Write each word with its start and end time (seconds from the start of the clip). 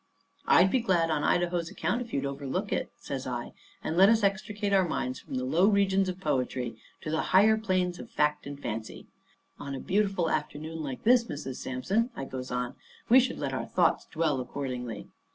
I'd 0.47 0.71
be 0.71 0.79
glad 0.79 1.11
on 1.11 1.23
Idaho's 1.23 1.69
account 1.69 2.01
if 2.01 2.11
you'd 2.11 2.25
overlook 2.25 2.73
it," 2.73 2.89
says 2.97 3.27
I, 3.27 3.53
"and 3.83 3.95
let 3.95 4.09
us 4.09 4.23
extricate 4.23 4.73
our 4.73 4.87
minds 4.87 5.19
from 5.19 5.35
the 5.35 5.45
low 5.45 5.67
regions 5.67 6.09
of 6.09 6.19
poetry 6.19 6.75
to 7.01 7.11
the 7.11 7.21
higher 7.37 7.55
planes 7.55 7.99
of 7.99 8.09
fact 8.09 8.47
and 8.47 8.59
fancy. 8.59 9.05
On 9.59 9.75
a 9.75 9.79
beautiful 9.79 10.31
afternoon 10.31 10.81
like 10.81 11.03
this, 11.03 11.25
Mrs. 11.25 11.57
Sampson," 11.57 12.09
I 12.15 12.25
goes 12.25 12.49
on, 12.49 12.73
"we 13.09 13.19
should 13.19 13.37
let 13.37 13.53
our 13.53 13.67
thoughts 13.67 14.07
dwell 14.07 14.39
accordingly. 14.41 15.07